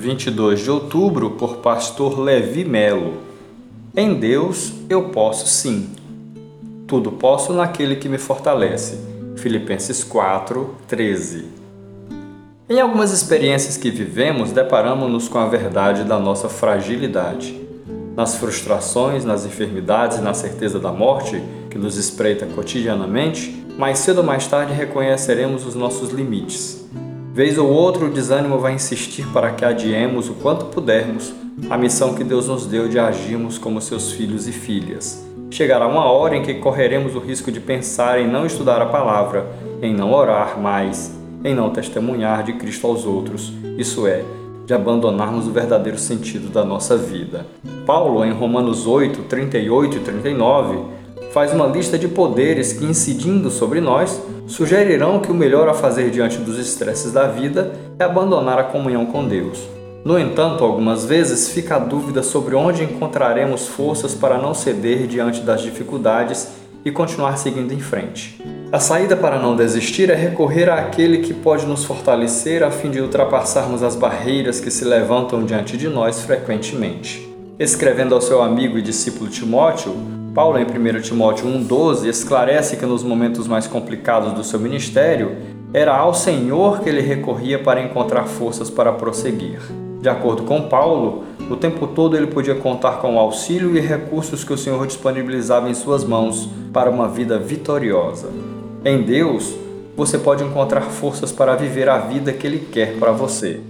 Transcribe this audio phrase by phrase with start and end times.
[0.00, 3.18] 22 de outubro, por pastor Levi Melo.
[3.94, 5.90] Em Deus eu posso sim.
[6.86, 8.98] Tudo posso naquele que me fortalece.
[9.36, 11.44] Filipenses 4, 13.
[12.66, 17.60] Em algumas experiências que vivemos, deparamos-nos com a verdade da nossa fragilidade.
[18.16, 24.18] Nas frustrações, nas enfermidades e na certeza da morte que nos espreita cotidianamente, mais cedo
[24.18, 26.79] ou mais tarde reconheceremos os nossos limites
[27.40, 31.32] Vez ou outro, o desânimo vai insistir para que adiemos o quanto pudermos
[31.70, 35.26] a missão que Deus nos deu de agirmos como seus filhos e filhas.
[35.50, 39.46] Chegará uma hora em que correremos o risco de pensar em não estudar a palavra,
[39.80, 44.22] em não orar mais, em não testemunhar de Cristo aos outros, isso é,
[44.66, 47.46] de abandonarmos o verdadeiro sentido da nossa vida.
[47.86, 50.78] Paulo, em Romanos 8, 38 e 39,
[51.32, 56.10] faz uma lista de poderes que, incidindo sobre nós, sugerirão que o melhor a fazer
[56.10, 59.60] diante dos estresses da vida é abandonar a comunhão com Deus.
[60.04, 65.40] No entanto, algumas vezes fica a dúvida sobre onde encontraremos forças para não ceder diante
[65.42, 66.48] das dificuldades
[66.84, 68.42] e continuar seguindo em frente.
[68.72, 73.00] A saída para não desistir é recorrer àquele que pode nos fortalecer a fim de
[73.00, 77.28] ultrapassarmos as barreiras que se levantam diante de nós frequentemente.
[77.58, 83.02] Escrevendo ao seu amigo e discípulo Timóteo, Paulo, em 1 Timóteo 1,12, esclarece que nos
[83.02, 85.36] momentos mais complicados do seu ministério,
[85.74, 89.60] era ao Senhor que ele recorria para encontrar forças para prosseguir.
[90.00, 94.44] De acordo com Paulo, o tempo todo ele podia contar com o auxílio e recursos
[94.44, 98.28] que o Senhor disponibilizava em suas mãos para uma vida vitoriosa.
[98.84, 99.54] Em Deus,
[99.96, 103.60] você pode encontrar forças para viver a vida que Ele quer para você.